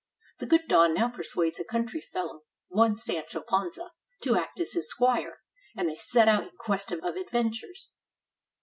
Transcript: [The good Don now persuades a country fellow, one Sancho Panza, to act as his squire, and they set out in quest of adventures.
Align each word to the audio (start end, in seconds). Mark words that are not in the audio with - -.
[The 0.39 0.47
good 0.47 0.67
Don 0.67 0.95
now 0.95 1.09
persuades 1.09 1.59
a 1.59 1.63
country 1.63 2.01
fellow, 2.01 2.41
one 2.69 2.95
Sancho 2.95 3.39
Panza, 3.47 3.91
to 4.21 4.35
act 4.35 4.59
as 4.59 4.73
his 4.73 4.89
squire, 4.89 5.41
and 5.77 5.87
they 5.87 5.95
set 5.95 6.27
out 6.27 6.41
in 6.41 6.49
quest 6.57 6.91
of 6.91 7.03
adventures. 7.05 7.91